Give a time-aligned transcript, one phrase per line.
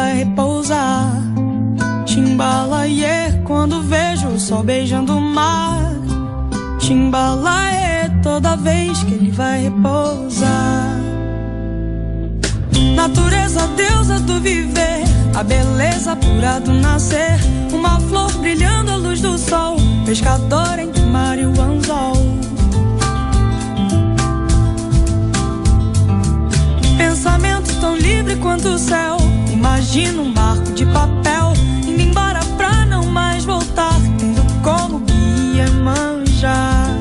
[0.00, 1.12] Vai repousar.
[2.06, 5.92] Chimbalaie, quando vejo o sol beijando o mar.
[6.78, 10.98] Chimbalaie, toda vez que ele vai repousar.
[12.96, 15.04] Natureza, deusa do viver,
[15.34, 17.38] a beleza pura do nascer.
[17.70, 19.76] Uma flor brilhando à luz do sol,
[20.06, 22.16] pescador entre mar e o anzol.
[26.96, 29.19] Pensamento tão livre quanto o céu.
[29.92, 31.52] Imagina um barco de papel
[31.84, 36.96] indo embora pra não mais voltar, tendo como guia manjar.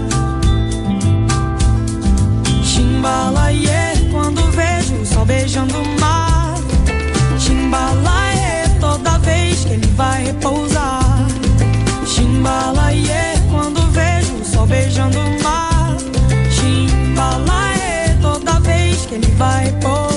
[2.64, 6.56] Chimbalaie, quando vejo o sol beijando o mar.
[7.38, 11.28] Chimbalaie, toda vez que ele vai repousar.
[12.08, 15.96] Chimbalaie, quando vejo o sol beijando o mar.
[16.50, 20.09] Chimbalaie, toda vez que ele vai pousar.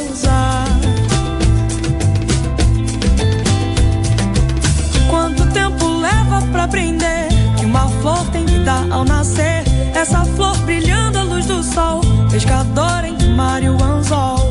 [8.93, 9.65] Ao nascer?
[9.95, 14.42] Essa flor brilhando à luz do sol, pescador o mar e o anzol.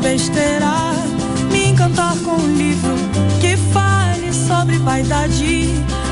[0.00, 0.92] Besteira,
[1.52, 2.94] me encantar com um livro
[3.40, 5.68] que fale sobre vaidade.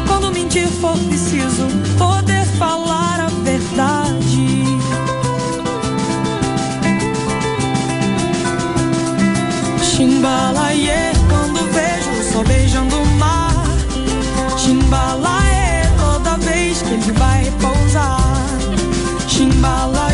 [0.07, 1.66] Quando mentir for preciso,
[1.97, 4.64] poder falar a verdade.
[9.83, 13.52] Chimbalaie, quando vejo sol beijando o mar.
[14.57, 18.21] Chimbalaie, toda vez que ele vai repousar.
[19.26, 20.08] Chimbalaie,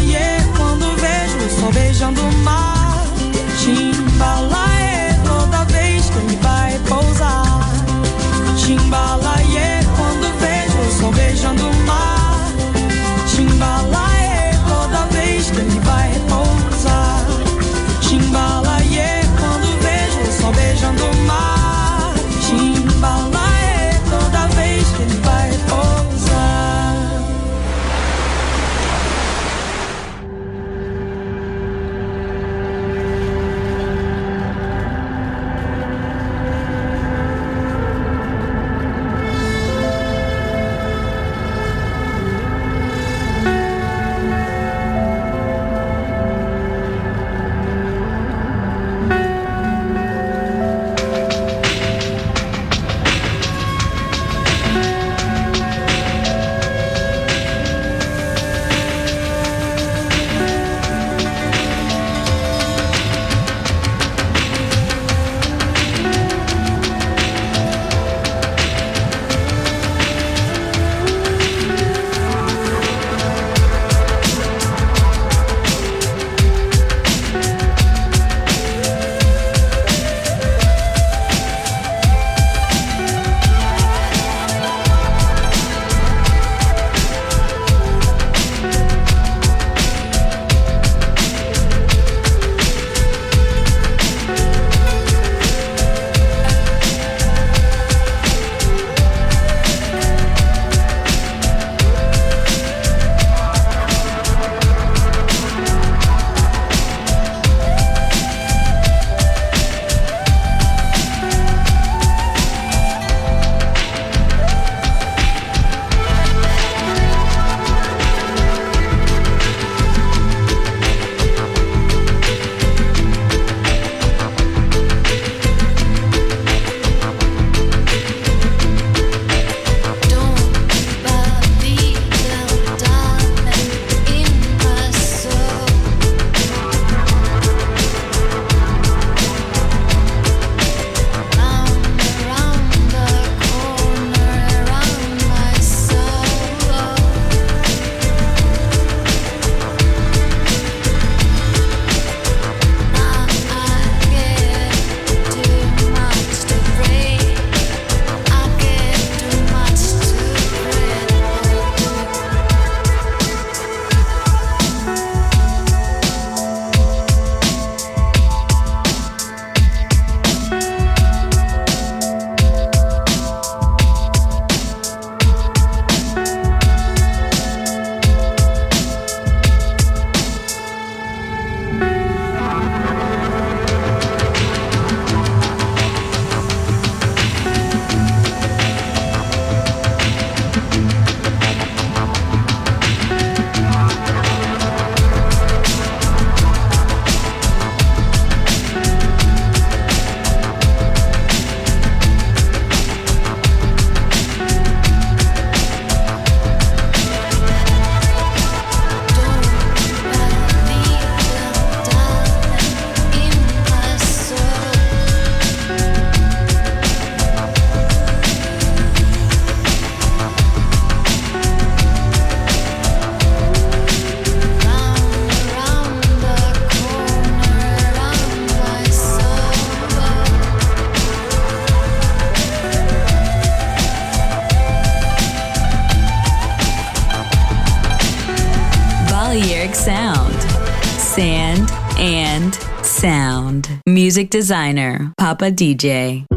[244.34, 246.33] designer, Papa DJ.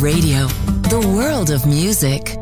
[0.00, 0.46] Radio,
[0.88, 2.34] the world of music.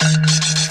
[0.00, 0.61] Uh.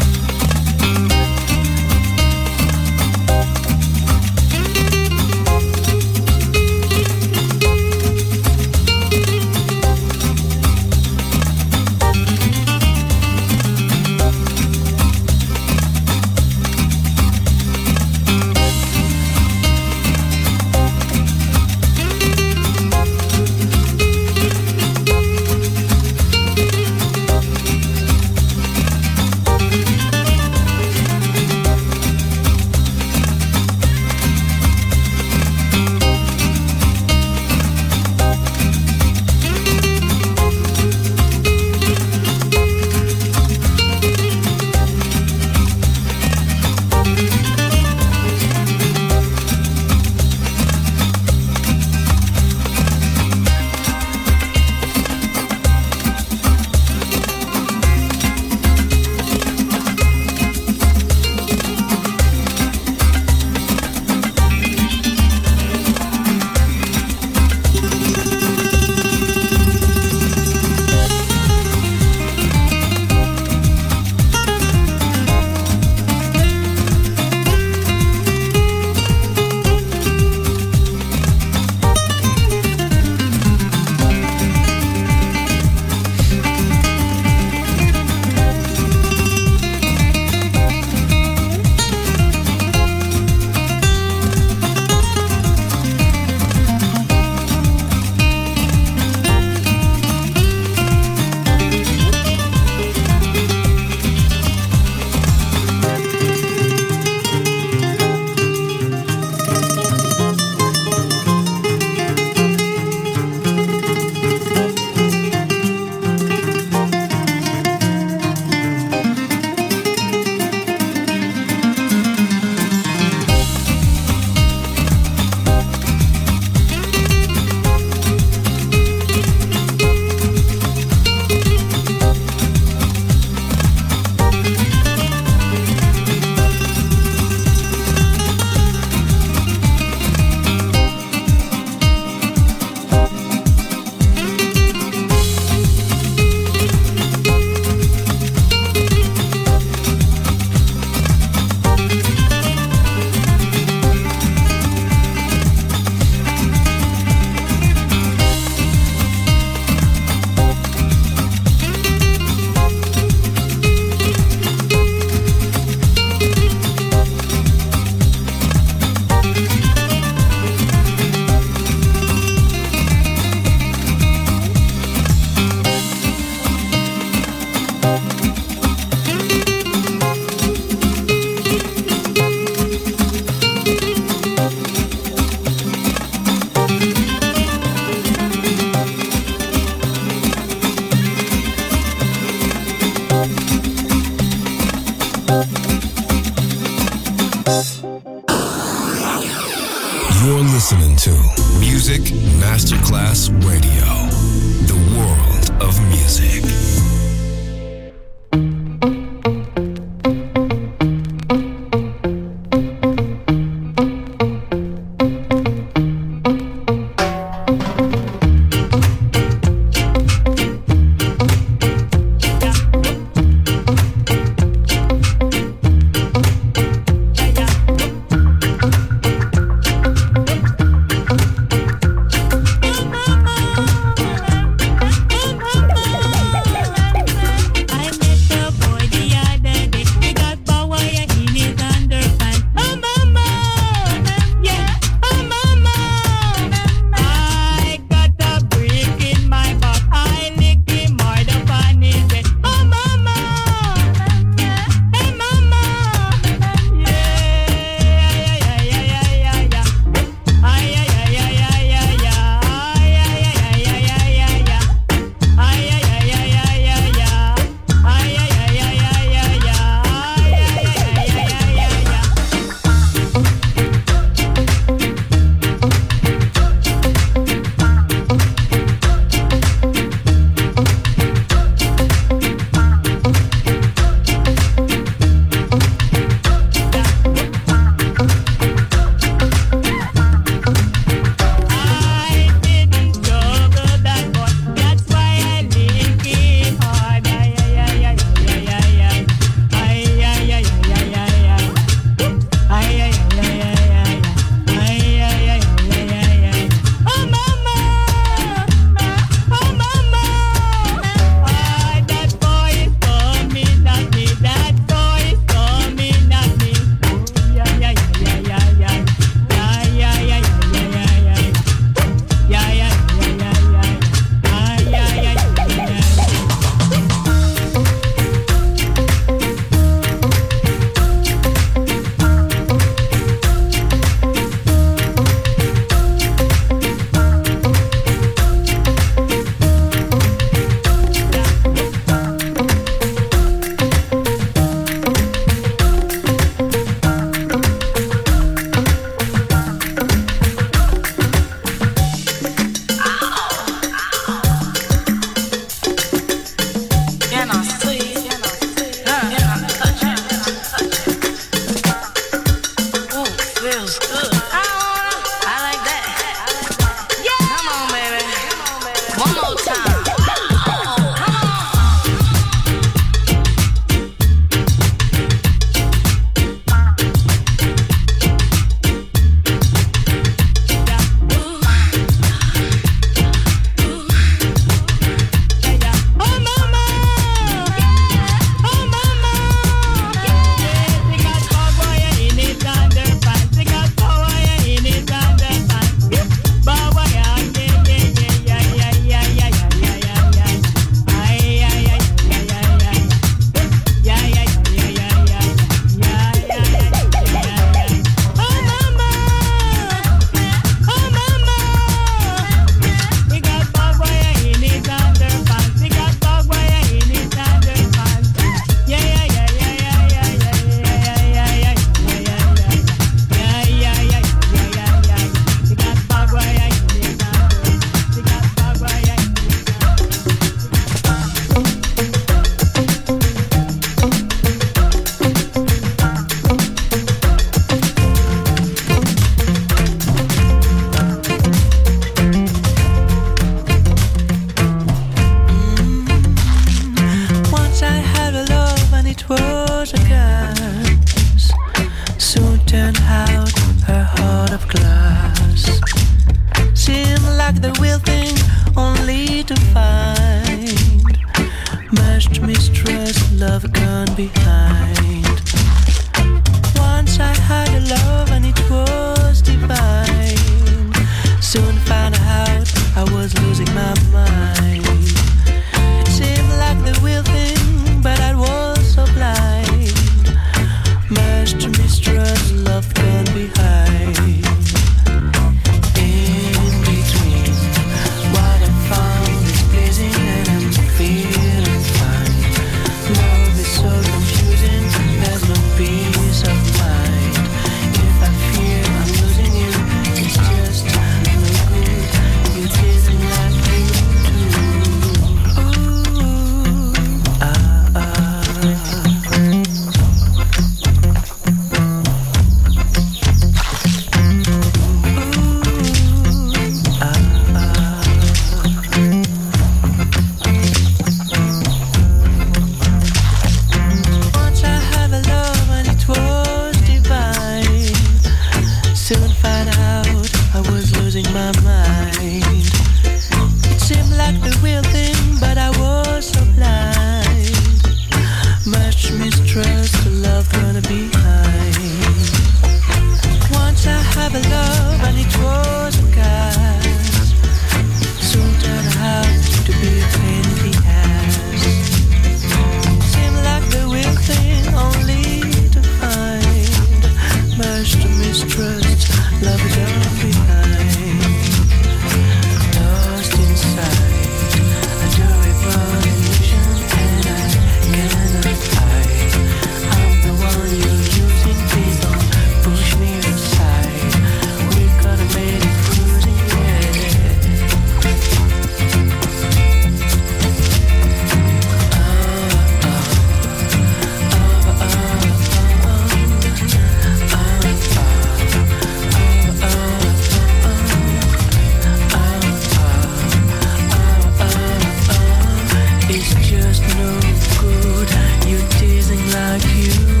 [596.77, 596.99] No
[597.39, 597.89] good.
[598.27, 600.00] You're teasing like you